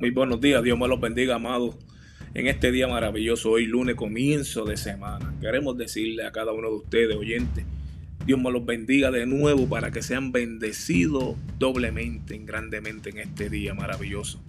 [0.00, 1.76] Muy buenos días, Dios me los bendiga, amados.
[2.32, 6.76] En este día maravilloso, hoy lunes, comienzo de semana, queremos decirle a cada uno de
[6.76, 7.66] ustedes, oyentes,
[8.24, 13.74] Dios me los bendiga de nuevo para que sean bendecidos doblemente, grandemente en este día
[13.74, 14.42] maravilloso.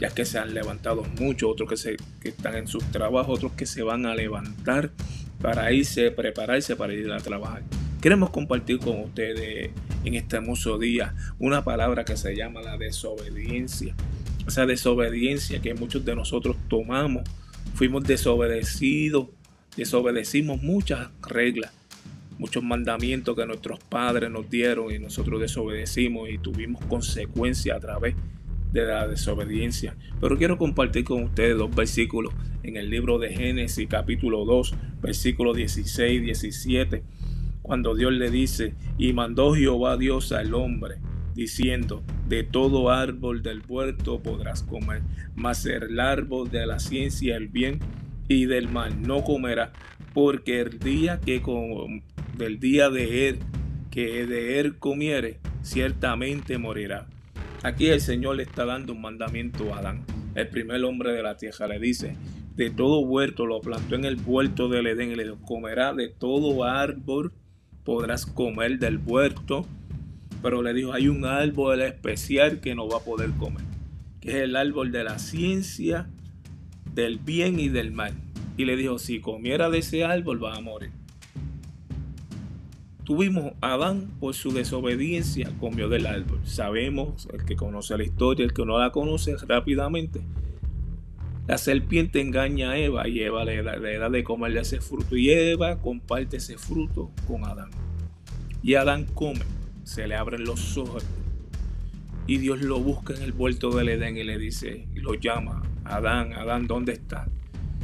[0.00, 3.52] Ya que se han levantado muchos, otros que, se, que están en sus trabajos, otros
[3.52, 4.90] que se van a levantar
[5.40, 7.62] para irse, prepararse para ir a trabajar.
[8.02, 9.70] Queremos compartir con ustedes
[10.04, 13.94] en este hermoso día una palabra que se llama la desobediencia
[14.46, 17.22] esa desobediencia que muchos de nosotros tomamos.
[17.74, 19.28] Fuimos desobedecidos,
[19.76, 21.72] desobedecimos muchas reglas,
[22.38, 28.14] muchos mandamientos que nuestros padres nos dieron y nosotros desobedecimos y tuvimos consecuencias a través
[28.72, 29.96] de la desobediencia.
[30.20, 35.54] Pero quiero compartir con ustedes dos versículos en el libro de Génesis capítulo 2, versículo
[35.54, 37.02] 16 17,
[37.62, 40.96] cuando Dios le dice, y mandó Jehová Dios al hombre
[41.34, 45.02] diciendo, de todo árbol del huerto podrás comer,
[45.34, 47.80] mas el árbol de la ciencia, el bien
[48.28, 49.72] y del mal no comerá,
[50.12, 52.02] porque el día que con,
[52.36, 53.38] del día de él,
[53.90, 57.06] que de él comiere, ciertamente morirá.
[57.62, 61.36] Aquí el Señor le está dando un mandamiento a Adán, el primer hombre de la
[61.36, 62.16] tierra, le dice,
[62.56, 66.64] de todo huerto, lo plantó en el huerto del Edén, y le comerá de todo
[66.64, 67.32] árbol,
[67.84, 69.66] podrás comer del huerto,
[70.42, 73.64] pero le dijo, hay un árbol especial que no va a poder comer,
[74.20, 76.08] que es el árbol de la ciencia,
[76.94, 78.14] del bien y del mal.
[78.56, 80.90] Y le dijo, si comiera de ese árbol va a morir.
[83.04, 86.40] Tuvimos a Adán por su desobediencia, comió del árbol.
[86.44, 90.22] Sabemos, el que conoce la historia, el que no la conoce rápidamente,
[91.46, 95.16] la serpiente engaña a Eva y Eva le da, le da de comerle ese fruto.
[95.16, 97.70] Y Eva comparte ese fruto con Adán.
[98.62, 99.40] Y Adán come
[99.86, 101.06] se le abren los ojos
[102.26, 105.62] y Dios lo busca en el vuelto del Edén y le dice, y lo llama,
[105.84, 107.28] Adán, Adán, ¿dónde estás?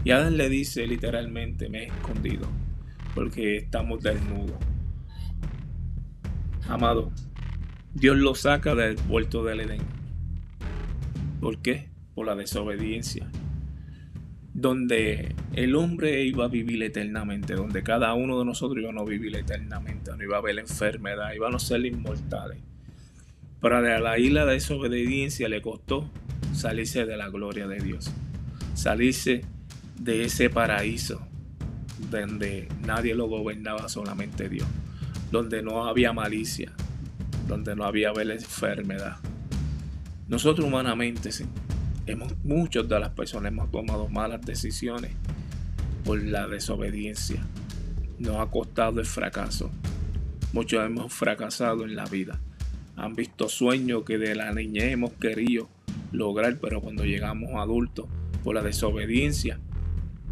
[0.02, 2.48] Y Adán le dice literalmente, me he escondido,
[3.14, 4.56] porque estamos desnudos.
[6.68, 7.12] Amado,
[7.94, 9.82] Dios lo saca del vuelto del Edén.
[11.40, 11.88] ¿Por qué?
[12.16, 13.30] Por la desobediencia.
[14.54, 19.34] Donde el hombre iba a vivir eternamente, donde cada uno de nosotros iba a vivir
[19.36, 22.58] eternamente, no iba a haber enfermedad, iban a ser inmortales.
[23.60, 26.10] Pero a la isla de desobediencia le costó
[26.52, 28.12] salirse de la gloria de Dios,
[28.74, 29.42] salirse
[29.98, 31.26] de ese paraíso
[32.10, 34.66] donde nadie lo gobernaba, solamente Dios,
[35.30, 36.72] donde no había malicia,
[37.46, 39.16] donde no había enfermedad.
[40.28, 41.30] Nosotros humanamente,
[42.06, 45.12] hemos, muchos de las personas hemos tomado malas decisiones
[46.04, 47.44] por la desobediencia.
[48.18, 49.70] Nos ha costado el fracaso.
[50.52, 52.40] Muchos hemos fracasado en la vida.
[52.96, 55.68] Han visto sueños que de la niñez hemos querido
[56.12, 58.06] lograr, pero cuando llegamos adultos,
[58.42, 59.58] por la desobediencia,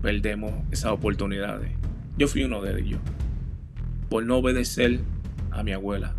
[0.03, 1.71] perdemos esas oportunidades.
[2.19, 3.01] Yo fui uno de ellos.
[4.09, 5.01] Por no obedecer
[5.51, 6.15] a mi abuela.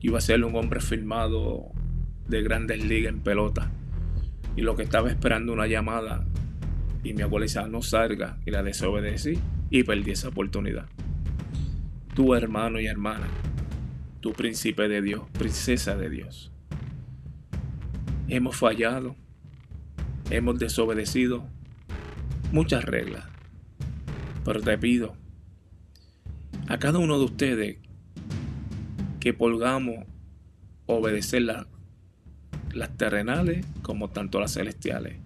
[0.00, 1.70] Iba a ser un hombre firmado
[2.28, 3.70] de grandes ligas en pelota.
[4.56, 6.24] Y lo que estaba esperando una llamada
[7.04, 9.38] y mi abuela decía no salga y la desobedecí
[9.70, 10.86] y perdí esa oportunidad.
[12.14, 13.28] Tu hermano y hermana,
[14.20, 16.50] tu príncipe de Dios, princesa de Dios.
[18.28, 19.14] Hemos fallado,
[20.30, 21.46] hemos desobedecido
[22.50, 23.24] muchas reglas,
[24.44, 25.14] pero te pido
[26.68, 27.76] a cada uno de ustedes
[29.20, 30.06] que polgamos
[30.86, 31.66] obedecer las
[32.96, 35.16] terrenales como tanto las celestiales.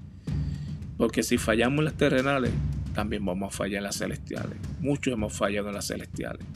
[0.97, 2.53] Porque si fallamos en las terrenales,
[2.95, 4.59] también vamos a fallar en las celestiales.
[4.81, 6.47] Muchos hemos fallado en las celestiales.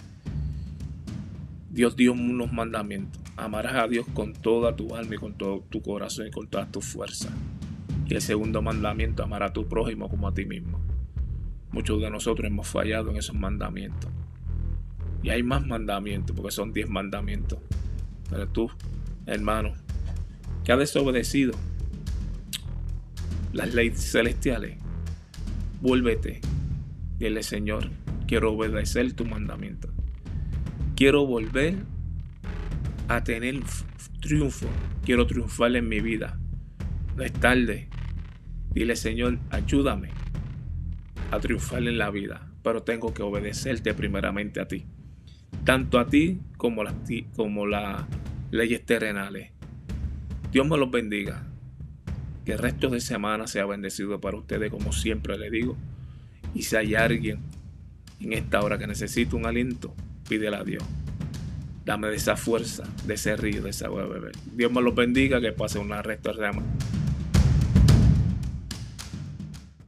[1.70, 3.20] Dios dio unos mandamientos.
[3.36, 6.66] Amarás a Dios con toda tu alma y con todo tu corazón y con toda
[6.66, 7.30] tu fuerza.
[8.06, 10.78] Y el segundo mandamiento, amar a tu prójimo como a ti mismo.
[11.72, 14.10] Muchos de nosotros hemos fallado en esos mandamientos.
[15.22, 17.58] Y hay más mandamientos, porque son diez mandamientos.
[18.30, 18.70] Pero tú,
[19.26, 19.72] hermano,
[20.64, 21.52] que has desobedecido
[23.52, 24.78] las leyes celestiales,
[25.80, 26.40] vuélvete.
[27.18, 27.90] Dile, Señor,
[28.26, 29.88] quiero obedecer tu mandamiento.
[30.96, 31.76] Quiero volver
[33.08, 33.60] a tener
[34.20, 34.66] triunfo.
[35.04, 36.38] Quiero triunfar en mi vida.
[37.16, 37.88] No es tarde.
[38.72, 40.10] Dile, Señor, ayúdame
[41.30, 42.50] a triunfar en la vida.
[42.62, 44.86] Pero tengo que obedecerte primeramente a ti.
[45.64, 46.94] Tanto a ti como las,
[47.36, 48.04] como las
[48.50, 49.53] leyes terrenales.
[50.54, 51.42] Dios me los bendiga.
[52.44, 55.76] Que el resto de semana sea bendecido para ustedes, como siempre le digo.
[56.54, 57.40] Y si hay alguien
[58.20, 59.92] en esta hora que necesita un aliento,
[60.28, 60.84] pídele a Dios.
[61.84, 64.30] Dame de esa fuerza, de ese río, de esa beber.
[64.54, 66.62] Dios me los bendiga, que pase una resto de semana.